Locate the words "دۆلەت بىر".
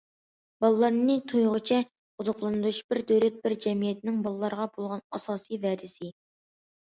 3.13-3.55